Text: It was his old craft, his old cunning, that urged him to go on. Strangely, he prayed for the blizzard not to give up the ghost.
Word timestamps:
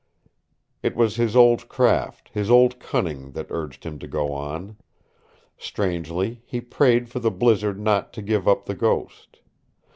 It 0.81 0.95
was 0.95 1.17
his 1.17 1.35
old 1.35 1.69
craft, 1.69 2.29
his 2.33 2.49
old 2.49 2.79
cunning, 2.79 3.33
that 3.33 3.45
urged 3.51 3.83
him 3.83 3.99
to 3.99 4.07
go 4.07 4.33
on. 4.33 4.77
Strangely, 5.59 6.41
he 6.47 6.59
prayed 6.59 7.07
for 7.07 7.19
the 7.19 7.29
blizzard 7.29 7.79
not 7.79 8.11
to 8.13 8.23
give 8.23 8.47
up 8.47 8.65
the 8.65 8.73
ghost. 8.73 9.41